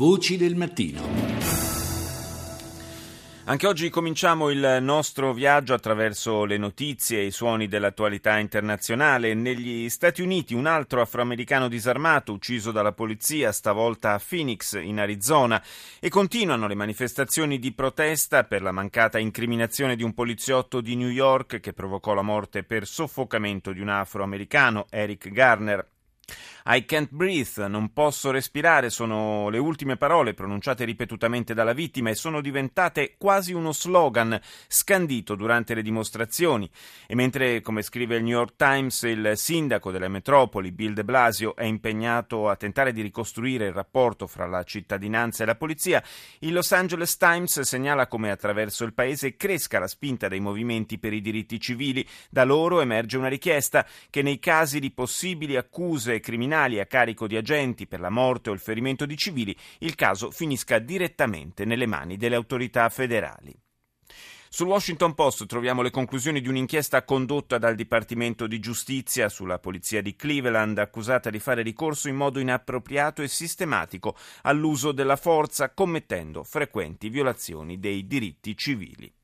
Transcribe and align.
Voci 0.00 0.38
del 0.38 0.56
mattino. 0.56 1.02
Anche 3.44 3.66
oggi 3.66 3.90
cominciamo 3.90 4.48
il 4.48 4.78
nostro 4.80 5.34
viaggio 5.34 5.74
attraverso 5.74 6.46
le 6.46 6.56
notizie 6.56 7.18
e 7.18 7.26
i 7.26 7.30
suoni 7.30 7.68
dell'attualità 7.68 8.38
internazionale. 8.38 9.34
Negli 9.34 9.90
Stati 9.90 10.22
Uniti 10.22 10.54
un 10.54 10.64
altro 10.64 11.02
afroamericano 11.02 11.68
disarmato 11.68 12.32
ucciso 12.32 12.72
dalla 12.72 12.92
polizia, 12.92 13.52
stavolta 13.52 14.14
a 14.14 14.22
Phoenix, 14.26 14.80
in 14.80 15.00
Arizona, 15.00 15.62
e 16.00 16.08
continuano 16.08 16.66
le 16.66 16.76
manifestazioni 16.76 17.58
di 17.58 17.72
protesta 17.72 18.44
per 18.44 18.62
la 18.62 18.72
mancata 18.72 19.18
incriminazione 19.18 19.96
di 19.96 20.02
un 20.02 20.14
poliziotto 20.14 20.80
di 20.80 20.96
New 20.96 21.10
York 21.10 21.60
che 21.60 21.74
provocò 21.74 22.14
la 22.14 22.22
morte 22.22 22.62
per 22.62 22.86
soffocamento 22.86 23.70
di 23.70 23.80
un 23.82 23.90
afroamericano, 23.90 24.86
Eric 24.88 25.28
Garner. 25.28 25.86
I 26.66 26.84
can't 26.84 27.08
breathe, 27.10 27.66
non 27.66 27.92
posso 27.92 28.30
respirare, 28.30 28.90
sono 28.90 29.48
le 29.48 29.58
ultime 29.58 29.96
parole 29.96 30.34
pronunciate 30.34 30.84
ripetutamente 30.84 31.54
dalla 31.54 31.72
vittima 31.72 32.10
e 32.10 32.14
sono 32.14 32.40
diventate 32.40 33.14
quasi 33.18 33.52
uno 33.52 33.72
slogan 33.72 34.38
scandito 34.68 35.34
durante 35.34 35.74
le 35.74 35.82
dimostrazioni. 35.82 36.70
E 37.06 37.14
mentre, 37.14 37.60
come 37.60 37.82
scrive 37.82 38.16
il 38.16 38.22
New 38.22 38.36
York 38.36 38.56
Times, 38.56 39.02
il 39.02 39.32
sindaco 39.34 39.90
della 39.90 40.08
metropoli, 40.08 40.70
Bill 40.70 40.92
de 40.92 41.04
Blasio, 41.04 41.56
è 41.56 41.64
impegnato 41.64 42.48
a 42.48 42.56
tentare 42.56 42.92
di 42.92 43.02
ricostruire 43.02 43.66
il 43.66 43.72
rapporto 43.72 44.26
fra 44.26 44.46
la 44.46 44.62
cittadinanza 44.62 45.42
e 45.42 45.46
la 45.46 45.56
polizia, 45.56 46.02
il 46.40 46.52
Los 46.52 46.72
Angeles 46.72 47.16
Times 47.16 47.60
segnala 47.60 48.06
come 48.06 48.30
attraverso 48.30 48.84
il 48.84 48.94
paese 48.94 49.36
cresca 49.36 49.78
la 49.78 49.88
spinta 49.88 50.28
dei 50.28 50.40
movimenti 50.40 50.98
per 50.98 51.12
i 51.12 51.20
diritti 51.20 51.58
civili. 51.58 52.06
Da 52.28 52.44
loro 52.44 52.80
emerge 52.80 53.16
una 53.16 53.28
richiesta 53.28 53.86
che 54.10 54.22
nei 54.22 54.38
casi 54.38 54.78
di 54.78 54.90
possibili 54.90 55.56
accuse 55.56 56.19
criminali 56.20 56.78
a 56.78 56.86
carico 56.86 57.26
di 57.26 57.36
agenti 57.36 57.86
per 57.86 58.00
la 58.00 58.10
morte 58.10 58.50
o 58.50 58.52
il 58.52 58.60
ferimento 58.60 59.06
di 59.06 59.16
civili, 59.16 59.56
il 59.78 59.94
caso 59.94 60.30
finisca 60.30 60.78
direttamente 60.78 61.64
nelle 61.64 61.86
mani 61.86 62.16
delle 62.16 62.36
autorità 62.36 62.88
federali. 62.88 63.52
Sul 64.52 64.66
Washington 64.66 65.14
Post 65.14 65.46
troviamo 65.46 65.80
le 65.80 65.90
conclusioni 65.90 66.40
di 66.40 66.48
un'inchiesta 66.48 67.04
condotta 67.04 67.56
dal 67.56 67.76
Dipartimento 67.76 68.48
di 68.48 68.58
Giustizia 68.58 69.28
sulla 69.28 69.60
polizia 69.60 70.02
di 70.02 70.16
Cleveland, 70.16 70.76
accusata 70.78 71.30
di 71.30 71.38
fare 71.38 71.62
ricorso 71.62 72.08
in 72.08 72.16
modo 72.16 72.40
inappropriato 72.40 73.22
e 73.22 73.28
sistematico 73.28 74.16
all'uso 74.42 74.90
della 74.90 75.14
forza, 75.14 75.70
commettendo 75.72 76.42
frequenti 76.42 77.08
violazioni 77.10 77.78
dei 77.78 78.08
diritti 78.08 78.56
civili. 78.56 79.14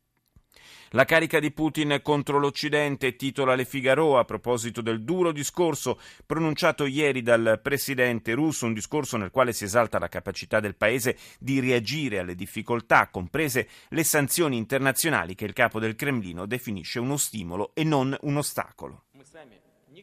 La 0.89 1.05
carica 1.05 1.39
di 1.39 1.51
Putin 1.51 1.99
contro 2.03 2.37
l'Occidente, 2.37 3.15
titola 3.15 3.55
Le 3.55 3.65
Figaro 3.65 4.17
a 4.17 4.25
proposito 4.25 4.81
del 4.81 5.03
duro 5.03 5.31
discorso 5.31 5.99
pronunciato 6.25 6.85
ieri 6.85 7.21
dal 7.21 7.59
presidente 7.61 8.33
russo, 8.33 8.65
un 8.65 8.73
discorso 8.73 9.17
nel 9.17 9.31
quale 9.31 9.53
si 9.53 9.63
esalta 9.63 9.99
la 9.99 10.09
capacità 10.09 10.59
del 10.59 10.75
paese 10.75 11.17
di 11.39 11.59
reagire 11.59 12.19
alle 12.19 12.35
difficoltà, 12.35 13.07
comprese 13.07 13.67
le 13.89 14.03
sanzioni 14.03 14.57
internazionali 14.57 15.35
che 15.35 15.45
il 15.45 15.53
capo 15.53 15.79
del 15.79 15.95
Cremlino 15.95 16.45
definisce 16.45 16.99
uno 16.99 17.17
stimolo 17.17 17.71
e 17.73 17.83
non 17.83 18.15
un 18.21 18.37
ostacolo. 18.37 19.03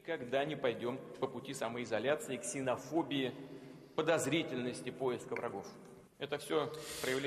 никогда 0.08 0.44
не 0.44 0.56
пойдем 0.56 0.98
по 1.20 1.26
пути 1.26 1.52
самоизоляции, 1.52 2.38
ксенофобии, 2.38 3.34
подозрительности 3.94 4.90
поиска 4.90 5.34
врагов. 5.34 5.66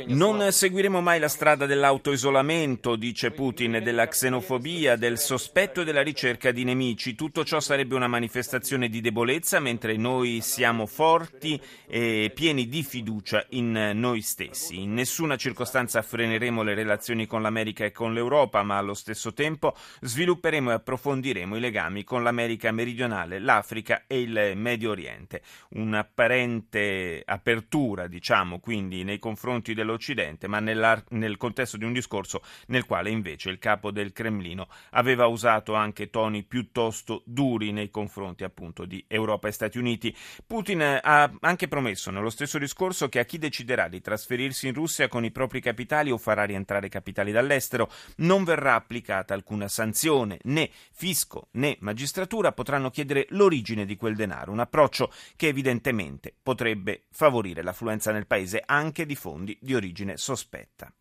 Non 0.07 0.53
seguiremo 0.53 1.03
mai 1.03 1.19
la 1.21 1.29
strada 1.29 1.67
dell'autoisolamento, 1.67 2.97
dice 2.97 3.31
Putin, 3.31 3.81
della 3.83 4.09
xenofobia, 4.09 4.97
del 4.97 5.19
sospetto 5.19 5.83
e 5.83 5.85
della 5.85 6.03
ricerca 6.03 6.51
di 6.51 6.65
nemici. 6.65 7.15
Tutto 7.15 7.45
ciò 7.45 7.61
sarebbe 7.61 7.95
una 7.95 8.07
manifestazione 8.07 8.89
di 8.89 9.03
debolezza, 9.03 9.61
mentre 9.61 9.97
noi 9.97 10.41
siamo 10.41 10.87
forti 10.87 11.61
e 11.87 12.31
pieni 12.35 12.69
di 12.69 12.83
fiducia 12.83 13.45
in 13.51 13.91
noi 13.95 14.23
stessi. 14.23 14.81
In 14.81 14.95
nessuna 14.95 15.37
circostanza 15.37 16.01
freneremo 16.01 16.63
le 16.63 16.75
relazioni 16.75 17.27
con 17.27 17.43
l'America 17.43 17.85
e 17.85 17.93
con 17.93 18.15
l'Europa, 18.15 18.63
ma 18.63 18.79
allo 18.79 18.95
stesso 18.95 19.35
tempo 19.35 19.77
svilupperemo 20.01 20.71
e 20.71 20.75
approfondiremo 20.75 21.57
i 21.57 21.61
legami 21.61 22.03
con 22.03 22.23
l'America 22.23 22.73
meridionale, 22.73 23.41
l'Africa 23.41 24.05
e 24.07 24.21
il 24.23 24.53
Medio 24.55 24.91
Oriente. 24.91 25.43
Un'apparente 25.71 27.23
apertura, 27.27 28.07
diciamo, 28.07 28.59
quindi 28.59 28.76
quindi 28.77 29.05
nei 29.05 29.19
confronti 29.19 29.73
dell'Occidente, 29.73 30.49
ma 30.49 30.61
nel 30.61 31.37
contesto 31.39 31.79
di 31.79 31.87
un 31.87 31.95
discorso 31.95 32.43
nel 32.67 32.85
quale 32.85 33.09
invece 33.09 33.49
il 33.49 33.59
capo 33.59 33.91
del 33.91 34.13
Cremlino 34.13 34.69
aveva 34.91 35.27
usato 35.29 35.73
anche 35.73 36.11
toni 36.11 36.43
piuttosto 36.43 37.23
duri 37.25 37.73
nei 37.73 37.89
confronti 37.89 38.45
appunto 38.45 38.85
di 38.85 39.03
Europa 39.09 39.49
e 39.49 39.53
Stati 39.53 39.79
Uniti. 39.79 40.15
Putin 40.47 41.01
ha 41.03 41.33
anche 41.41 41.69
promesso 41.69 42.11
nello 42.11 42.29
stesso 42.29 42.59
discorso 42.59 43.09
che 43.09 43.19
a 43.19 43.25
chi 43.25 43.39
deciderà 43.39 43.89
di 43.89 44.03
trasferirsi 44.03 44.67
in 44.67 44.75
Russia 44.75 45.09
con 45.09 45.25
i 45.25 45.31
propri 45.31 45.63
capitali 45.63 46.11
o 46.11 46.19
farà 46.19 46.45
rientrare 46.45 46.91
capitali 46.91 47.33
dall'estero 47.33 47.91
non 48.17 48.45
verrà 48.45 48.75
applicata 48.75 49.33
alcuna 49.33 49.69
sanzione, 49.69 50.39
né 50.43 50.69
fisco 50.93 51.49
né 51.53 51.79
magistratura 51.81 52.53
potranno 52.53 52.91
chiedere 52.91 53.25
l'origine 53.31 53.87
di 53.87 53.97
quel 53.97 54.17
denaro, 54.17 54.53
un 54.53 54.61
approccio 54.61 55.11
che 55.35 55.49
evidentemente 55.49 56.35
potrebbe 56.43 57.05
favorire 57.11 57.63
l'affluenza 57.63 58.13
nel 58.13 58.27
paese 58.27 58.63
anche 58.67 59.07
di 59.07 59.15
fondi 59.15 59.59
di 59.61 59.75
origine 59.75 60.17
sospetta. 60.17 60.93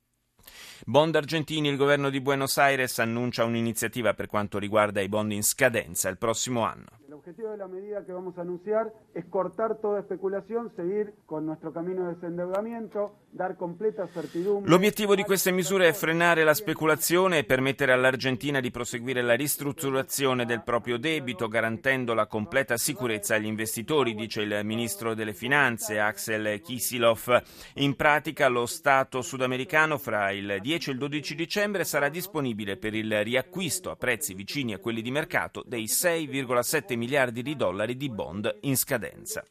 Bond 0.86 1.16
argentini, 1.16 1.69
il 1.69 1.78
governo 1.78 2.09
di 2.09 2.19
Buenos 2.19 2.58
Aires 2.58 3.00
annuncia 3.00 3.44
un'iniziativa 3.44 4.13
per 4.13 4.28
quanto 4.28 4.59
riguarda 4.59 5.02
i 5.02 5.08
bond 5.08 5.31
in 5.31 5.44
scadenza 5.44 6.09
il 6.09 6.18
prossimo 6.18 6.63
anno. 6.63 7.03
objetivo 7.25 7.50
de 7.50 7.58
la 7.58 7.68
medida 7.68 8.06
que 8.06 8.13
vamos 8.13 8.38
a 8.38 8.41
anunciar 8.41 8.94
es 9.16 9.25
cortar 9.25 9.78
toda 9.81 10.00
especulación, 10.00 10.72
seguir 10.75 11.16
con 11.25 11.46
nuestro 11.46 11.74
camino 11.74 12.08
de 12.08 12.14
desendeudamiento, 12.14 13.16
dar 13.31 13.58
completa 13.58 14.08
certidumbre. 14.14 14.69
L'obiettivo 14.69 15.16
di 15.16 15.24
queste 15.24 15.52
misure 15.52 15.88
è 15.88 15.94
frenare 15.94 16.44
la 16.44 16.53
speculazione 16.53 17.40
e 17.40 17.44
permettere 17.44 17.94
all'Argentina 17.94 18.59
di 18.59 18.69
proseguire 18.69 19.24
la 19.24 19.34
ristrutturazione 19.34 20.46
del 20.46 20.62
proprio 20.62 20.97
debito, 20.97 21.47
garantendo 21.47 22.14
la 22.14 22.28
completa 22.28 22.78
sicurezza 22.78 23.34
agli 23.34 23.47
investitori, 23.47 24.14
dice 24.14 24.41
il 24.41 24.62
ministro 24.64 25.16
delle 25.16 25.34
Finanze 25.34 26.00
Axel 26.00 26.62
Kisilov. 26.62 27.41
In 27.75 27.96
pratica 27.96 28.47
lo 28.50 28.68
Stato 28.68 29.24
sudamericano 29.24 29.97
fra 29.97 30.30
il 30.30 30.59
10 30.62 30.75
e 30.75 30.94
il 30.94 30.97
12 30.97 31.36
dicembre 31.36 31.84
sarà 31.84 32.09
disponibile 32.09 32.78
per 32.78 32.94
il 32.94 33.24
riacquisto 33.24 33.90
a 33.90 33.96
prezzi 33.96 34.34
vicini 34.34 34.74
a 34.74 34.80
quelli 34.80 35.02
di 35.02 35.12
mercato 35.12 35.63
dei 35.66 35.86
6,7 35.86 36.96
miliardi 36.96 37.13
miliardi 37.25 37.41
di 37.41 37.56
dollari 37.56 37.97
di 37.97 38.09
bond 38.09 38.58
in 38.62 38.75
scadenza. 38.75 39.44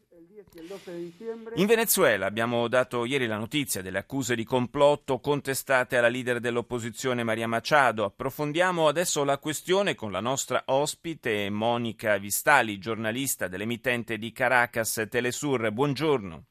In 1.54 1.66
Venezuela 1.66 2.26
abbiamo 2.26 2.68
dato 2.68 3.04
ieri 3.04 3.26
la 3.26 3.38
notizia 3.38 3.82
delle 3.82 3.98
accuse 3.98 4.36
di 4.36 4.44
complotto 4.44 5.18
contestate 5.18 5.96
alla 5.96 6.08
leader 6.08 6.38
dell'opposizione 6.38 7.24
Maria 7.24 7.48
Machado. 7.48 8.04
Approfondiamo 8.04 8.86
adesso 8.86 9.24
la 9.24 9.38
questione 9.38 9.96
con 9.96 10.12
la 10.12 10.20
nostra 10.20 10.62
ospite 10.66 11.50
Monica 11.50 12.18
Vistali, 12.18 12.78
giornalista 12.78 13.48
dell'emittente 13.48 14.16
di 14.16 14.30
Caracas 14.30 15.06
Telesur. 15.10 15.70
Buongiorno. 15.72 16.44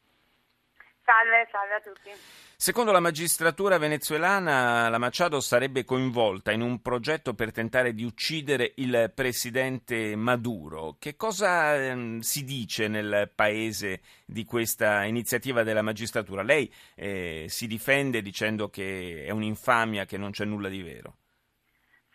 Salve, 1.05 1.47
salve 1.49 1.75
a 1.75 1.79
tutti. 1.79 2.42
Secondo 2.63 2.93
la 2.93 3.01
magistratura 3.01 3.77
venezuelana, 3.77 4.87
la 4.87 4.97
Machado 4.97 5.41
sarebbe 5.41 5.83
coinvolta 5.83 6.53
in 6.53 6.61
un 6.61 6.81
progetto 6.81 7.33
per 7.33 7.51
tentare 7.51 7.93
di 7.93 8.05
uccidere 8.05 8.71
il 8.75 9.11
presidente 9.13 10.15
Maduro. 10.15 10.95
Che 10.97 11.17
cosa 11.17 11.75
eh, 11.75 12.19
si 12.21 12.45
dice 12.45 12.87
nel 12.87 13.29
paese 13.35 13.99
di 14.25 14.45
questa 14.45 15.03
iniziativa 15.03 15.63
della 15.63 15.81
magistratura? 15.81 16.41
Lei 16.41 16.73
eh, 16.95 17.47
si 17.49 17.67
difende 17.67 18.21
dicendo 18.21 18.69
che 18.69 19.25
è 19.25 19.31
un'infamia, 19.31 20.05
che 20.05 20.15
non 20.15 20.31
c'è 20.31 20.45
nulla 20.45 20.69
di 20.69 20.81
vero. 20.81 21.17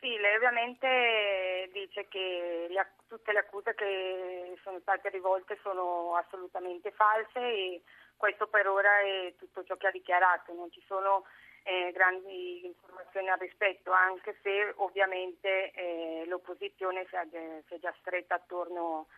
Sì, 0.01 0.17
lei 0.17 0.37
ovviamente 0.37 1.69
dice 1.73 2.07
che 2.07 2.67
le, 2.71 2.91
tutte 3.09 3.33
le 3.33 3.41
accuse 3.41 3.75
che 3.75 4.57
sono 4.63 4.79
state 4.79 5.09
rivolte 5.09 5.59
sono 5.61 6.15
assolutamente 6.15 6.93
false 6.93 7.41
e 7.41 7.83
questo 8.17 8.47
per 8.47 8.69
ora 8.69 9.01
è 9.01 9.35
tutto 9.37 9.65
ciò 9.65 9.77
che 9.77 9.89
ha 9.89 9.91
dichiarato, 9.91 10.53
non 10.55 10.71
ci 10.71 10.81
sono 10.87 11.25
eh, 11.65 11.91
grandi 11.93 12.65
informazioni 12.65 13.29
al 13.29 13.39
rispetto, 13.39 13.91
anche 13.91 14.39
se 14.43 14.73
ovviamente 14.77 15.73
eh, 15.73 16.25
l'opposizione 16.27 17.05
si 17.09 17.17
è, 17.17 17.27
si 17.67 17.75
è, 17.75 17.79
già 17.81 17.93
stretta 17.99 18.37
attorno, 18.37 19.09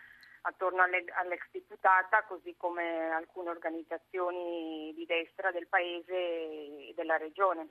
attorno 0.43 0.83
alle, 0.83 1.05
all'ex 1.15 1.43
deputata, 1.51 2.25
così 2.25 2.55
come 2.57 3.11
alcune 3.11 3.51
organizzazioni 3.51 4.95
di 4.95 5.05
destra 5.05 5.51
del 5.51 5.67
paese 5.67 6.15
e 6.15 6.93
della 6.97 7.19
regione, 7.19 7.69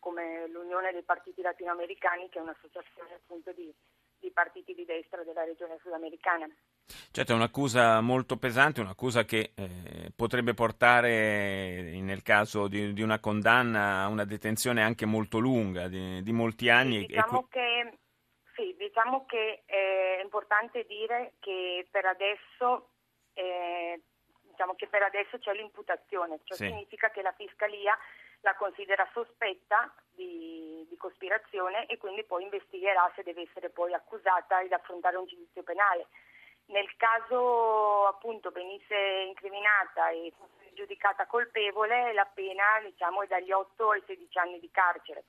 come 0.00 0.46
l'Unione 0.48 0.92
dei 0.92 1.02
Partiti 1.02 1.42
Latinoamericani, 1.42 2.28
che 2.28 2.38
è 2.38 2.42
un'associazione 2.42 3.14
appunto 3.14 3.52
di 3.52 3.72
di 4.20 4.30
partiti 4.30 4.74
di 4.74 4.84
destra 4.84 5.22
della 5.22 5.44
regione 5.44 5.78
sudamericana. 5.80 6.48
Certo, 7.10 7.32
è 7.32 7.34
un'accusa 7.34 8.00
molto 8.00 8.36
pesante, 8.36 8.80
un'accusa 8.80 9.24
che 9.24 9.52
eh, 9.54 10.10
potrebbe 10.14 10.54
portare, 10.54 11.98
nel 12.00 12.22
caso 12.22 12.66
di, 12.68 12.92
di, 12.92 13.02
una 13.02 13.20
condanna, 13.20 14.02
a 14.02 14.08
una 14.08 14.24
detenzione 14.24 14.82
anche 14.82 15.06
molto 15.06 15.38
lunga, 15.38 15.88
di, 15.88 16.22
di 16.22 16.32
molti 16.32 16.68
anni. 16.70 17.00
Sì, 17.00 17.06
diciamo, 17.06 17.40
e... 17.40 17.46
che, 17.50 17.98
sì, 18.54 18.74
diciamo 18.78 19.26
che 19.26 19.62
è 19.66 20.20
importante 20.22 20.84
dire 20.86 21.34
che 21.40 21.86
per 21.90 22.06
adesso 22.06 22.90
eh, 23.34 24.00
diciamo 24.42 24.74
che 24.74 24.88
per 24.88 25.02
adesso 25.02 25.38
c'è 25.38 25.52
l'imputazione, 25.52 26.40
ciò 26.44 26.54
sì. 26.54 26.66
significa 26.66 27.10
che 27.10 27.22
la 27.22 27.34
Fiscalia 27.36 27.96
la 28.40 28.54
considera 28.54 29.08
sospetta 29.12 29.92
di, 30.14 30.86
di, 30.88 30.96
cospirazione 30.96 31.86
e 31.86 31.96
quindi 31.96 32.24
poi 32.24 32.44
investigherà 32.44 33.10
se 33.14 33.22
deve 33.22 33.42
essere 33.42 33.70
poi 33.70 33.92
accusata 33.92 34.60
ed 34.60 34.72
affrontare 34.72 35.16
un 35.16 35.26
giudizio 35.26 35.62
penale. 35.62 36.06
Nel 36.66 36.94
caso 36.96 38.06
appunto 38.06 38.50
venisse 38.50 38.94
incriminata 39.26 40.10
e 40.10 40.32
fosse 40.36 40.72
giudicata 40.74 41.26
colpevole, 41.26 42.12
la 42.12 42.26
pena 42.32 42.80
diciamo, 42.84 43.22
è 43.22 43.26
dagli 43.26 43.50
8 43.50 43.90
ai 43.90 44.02
16 44.06 44.38
anni 44.38 44.60
di 44.60 44.70
carcere. 44.70 45.24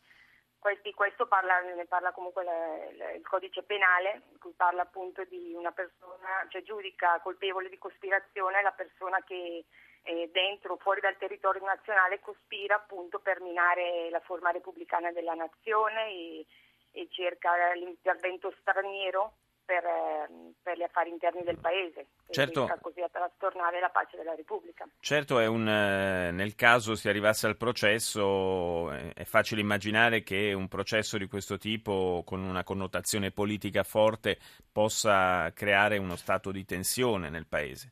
Di 0.82 0.94
questo 0.94 1.26
parla, 1.26 1.62
ne 1.62 1.86
parla 1.86 2.12
comunque 2.12 2.44
la, 2.44 3.12
il 3.14 3.26
codice 3.26 3.64
penale, 3.64 4.24
in 4.32 4.40
cui 4.40 4.52
parla 4.56 4.82
appunto 4.82 5.24
di 5.24 5.54
una 5.56 5.72
persona, 5.72 6.46
cioè 6.50 6.62
giudica 6.64 7.20
colpevole 7.22 7.70
di 7.70 7.78
cospirazione 7.78 8.62
la 8.62 8.74
persona 8.74 9.24
che 9.24 9.66
eh, 10.04 10.30
dentro 10.32 10.74
o 10.74 10.78
fuori 10.78 11.00
dal 11.00 11.18
territorio 11.18 11.64
nazionale 11.64 12.20
cospira 12.20 12.76
appunto 12.76 13.20
per 13.20 13.42
minare 13.42 14.10
la 14.10 14.20
forma 14.20 14.52
repubblicana 14.52 15.12
della 15.12 15.34
nazione 15.34 16.10
e, 16.10 16.46
e 16.92 17.08
cerca 17.10 17.74
l'intervento 17.74 18.54
straniero 18.60 19.34
per, 19.70 19.86
ehm, 19.86 20.54
per, 20.64 20.78
gli 20.78 20.82
affari 20.82 21.12
interni 21.12 21.44
del 21.44 21.60
paese 21.60 22.08
certo. 22.32 22.66
e 22.66 22.80
così 22.82 23.02
a 23.02 23.10
trastornare 23.10 23.80
la 23.80 23.90
pace 23.90 24.18
della 24.18 24.34
Repubblica. 24.34 24.88
Certo, 25.00 25.36
un, 25.36 25.68
eh, 25.68 26.32
nel 26.32 26.56
caso 26.56 26.96
si 26.96 27.08
arrivasse 27.08 27.46
al 27.46 27.56
processo 27.56 28.90
è 28.90 29.24
facile 29.26 29.62
immaginare 29.62 30.24
che 30.24 30.54
un 30.54 30.68
processo 30.68 31.20
di 31.20 31.28
questo 31.28 31.60
tipo 31.60 32.24
con 32.26 32.42
una 32.42 32.64
connotazione 32.64 33.30
politica 33.30 33.84
forte 33.84 34.40
possa 34.72 35.52
creare 35.54 36.00
uno 36.00 36.16
stato 36.16 36.52
di 36.52 36.66
tensione 36.66 37.30
nel 37.30 37.46
paese. 37.46 37.92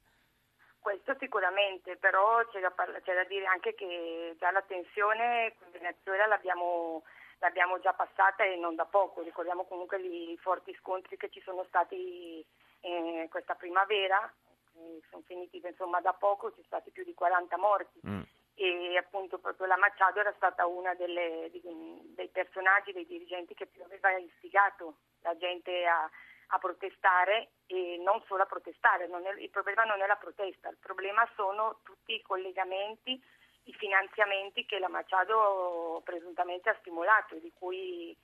Questo 0.80 1.16
sicuramente, 1.20 1.96
però 1.98 2.44
c'è 2.48 2.60
da, 2.60 2.72
parla- 2.72 3.00
c'è 3.02 3.14
da 3.14 3.26
dire 3.26 3.46
anche 3.46 3.76
che 3.76 4.36
già 4.40 4.50
la 4.50 4.64
tensione 4.66 5.54
con 5.60 5.70
Venezuela 5.72 6.26
l'abbiamo 6.26 7.04
l'abbiamo 7.40 7.80
già 7.80 7.94
passata 7.94 8.44
e 8.44 8.56
non 8.56 8.76
da 8.76 8.86
poco, 8.86 9.22
ricordiamo 9.22 9.66
comunque 9.66 10.00
i 10.00 10.38
forti 10.38 10.76
scontri 10.80 11.18
che 11.18 11.30
ci 11.30 11.42
sono 11.42 11.64
stati 11.66 12.46
eh, 12.82 13.28
questa 13.30 13.56
primavera, 13.56 14.32
sono 15.10 15.24
finiti 15.26 15.62
insomma 15.64 16.02
da 16.02 16.14
poco, 16.14 16.50
ci 16.50 16.56
sono 16.56 16.68
stati 16.68 16.92
più 16.92 17.04
di 17.04 17.14
40 17.14 17.58
morti 17.58 18.00
mm. 18.08 18.22
e 18.56 18.98
appunto 18.98 19.40
proprio 19.40 19.66
la 19.66 19.78
Machado 19.78 20.20
era 20.20 20.34
stata 20.36 20.66
una 20.66 20.94
delle, 20.94 21.50
dei 21.52 22.30
personaggi, 22.30 22.94
dei 22.94 23.06
dirigenti 23.06 23.54
che 23.54 23.68
più 23.68 23.84
aveva 23.84 24.16
istigato 24.18 24.98
la 25.22 25.36
gente 25.38 25.86
a, 25.86 26.10
a 26.48 26.58
protestare 26.60 27.50
e 27.66 28.00
non 28.04 28.22
solo 28.28 28.44
a 28.44 28.48
protestare, 28.48 29.06
è, 29.06 29.42
il 29.42 29.50
problema 29.50 29.84
non 29.84 30.02
è 30.02 30.06
la 30.06 30.16
protesta, 30.16 30.70
il 30.70 30.78
problema 30.80 31.28
sono 31.36 31.80
tutti 31.84 32.14
i 32.14 32.22
collegamenti 32.22 33.22
i 33.68 33.74
finanziamenti 33.74 34.66
che 34.66 34.80
la 34.80 34.88
Machado 34.88 36.02
presuntamente 36.04 36.70
ha 36.70 36.78
stimolato, 36.80 37.36
di 37.36 37.52
cui 37.54 38.16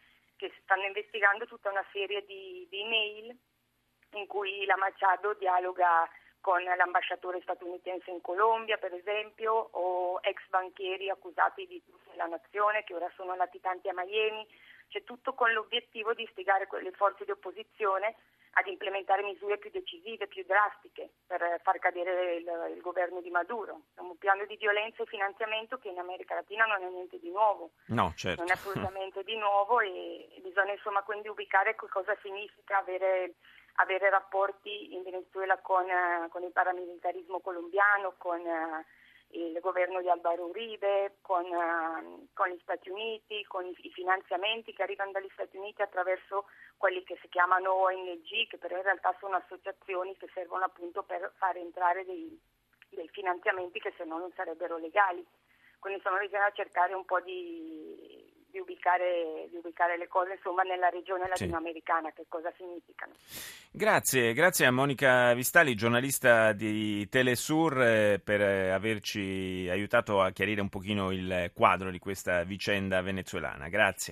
stanno 0.63 0.86
investigando 0.86 1.45
tutta 1.45 1.69
una 1.69 1.86
serie 1.92 2.25
di, 2.25 2.66
di 2.69 2.81
email 2.81 3.38
in 4.12 4.28
cui 4.28 4.66
la 4.66 4.78
Machado 4.78 5.34
dialoga 5.34 6.10
con 6.40 6.62
l'ambasciatore 6.62 7.42
statunitense 7.42 8.12
in 8.12 8.19
Colombia, 8.19 8.78
per 8.78 8.94
esempio, 8.94 9.54
o 9.72 10.19
ex 10.22 10.42
banchieri 10.50 11.10
accusati 11.10 11.66
di 11.66 11.81
la 12.16 12.25
nazione 12.25 12.84
che 12.84 12.94
ora 12.94 13.10
sono 13.16 13.36
latitanti 13.36 13.88
a 13.88 13.94
Miami, 13.94 14.45
c'è 14.94 15.04
tutto 15.04 15.34
con 15.34 15.51
l'obiettivo 15.51 16.13
di 16.13 16.22
istigare 16.22 16.68
le 16.69 16.92
forze 16.92 17.25
di 17.25 17.31
opposizione 17.31 18.13
ad 18.56 18.68
implementare 18.68 19.24
misure 19.24 19.57
più 19.57 19.72
decisive, 19.72 20.28
più 20.28 20.44
drastiche 20.45 21.10
per 21.25 21.60
far 21.63 21.80
cadere 21.80 22.36
il, 22.36 22.74
il 22.75 22.81
governo 22.81 23.19
di 23.19 23.31
Maduro. 23.31 23.86
È 23.95 24.01
un 24.01 24.16
piano 24.19 24.45
di 24.45 24.56
violenza 24.56 25.01
e 25.01 25.07
finanziamento 25.07 25.80
che 25.80 25.90
in 25.90 25.98
America 25.98 26.36
Latina 26.36 26.66
non 26.66 26.84
è 26.84 26.90
niente 26.90 27.18
di 27.18 27.31
nuovo. 27.31 27.72
No, 27.88 28.13
certo. 28.16 28.42
Non 28.42 28.51
è 28.51 28.54
assolutamente 28.54 29.24
di 29.24 29.36
nuovo 29.36 29.80
e 29.80 30.30
bisogna 30.44 30.74
insomma 30.74 31.01
quindi 31.01 31.28
ubicare 31.28 31.74
cosa 31.74 32.16
significa 32.22 32.78
avere, 32.78 33.34
avere 33.78 34.12
rapporti 34.12 34.94
in 34.94 35.01
Venezuela 35.01 35.57
con, 35.57 35.88
con 36.30 36.44
il 36.44 36.51
paramilitarismo 36.51 37.40
colombiano, 37.40 38.13
con 38.19 38.40
il 39.33 39.59
governo 39.59 40.01
di 40.01 40.09
Alvaro 40.09 40.45
Uribe, 40.45 41.18
con, 41.21 41.45
uh, 41.45 42.27
con, 42.33 42.50
gli 42.50 42.59
Stati 42.62 42.89
Uniti, 42.89 43.44
con 43.45 43.65
i, 43.65 43.91
finanziamenti 43.91 44.74
che 44.74 44.83
arrivano 44.83 45.12
dagli 45.12 45.30
Stati 45.33 45.57
Uniti 45.57 45.81
attraverso 45.81 46.45
quelli 46.77 47.03
che 47.03 47.18
si 47.21 47.30
chiamano 47.30 47.74
ONG, 47.74 48.47
che 48.47 48.57
però 48.57 48.77
in 48.77 48.83
realtà 48.83 49.15
sono 49.19 49.35
associazioni 49.35 50.15
che 50.18 50.30
servono 50.33 50.65
appunto 50.65 51.03
per 51.03 51.31
fare 51.38 51.59
entrare 51.59 52.06
dei, 52.06 52.39
dei 52.89 53.09
finanziamenti 53.09 53.80
che 53.80 53.94
se 53.97 54.03
no 54.03 54.18
non 54.18 54.31
sarebbero 54.35 54.77
legali. 54.77 55.25
Quindi 55.80 56.00
insomma 56.00 56.19
bisogna 56.19 56.51
cercare 56.51 56.94
un 56.94 57.06
po' 57.06 57.19
di, 57.21 58.23
di 58.54 58.60
ubicare, 58.60 59.48
di 59.50 59.58
ubicare, 59.58 59.98
le 59.98 60.08
cose 60.08 60.34
insomma, 60.34 60.62
nella 60.62 60.90
regione 60.90 61.28
latinoamericana, 61.28 62.10
sì. 62.10 62.18
che 62.18 62.26
cosa 62.30 62.54
significano. 62.56 63.14
Grazie, 63.72 64.34
grazie 64.34 64.68
a 64.68 64.72
Monica 64.72 65.34
Vistali, 65.34 65.74
giornalista 65.74 66.54
di 66.54 67.10
Telesur, 67.10 67.82
eh, 67.82 68.22
per 68.24 68.42
averci 68.42 69.68
aiutato 69.72 70.22
a 70.22 70.30
chiarire 70.30 70.62
un 70.62 70.70
pochino 70.70 71.12
il 71.12 71.50
quadro 71.56 71.90
di 71.90 71.98
questa 71.98 72.44
vicenda 72.44 73.02
venezuelana. 73.02 73.70
Grazie. 73.70 74.12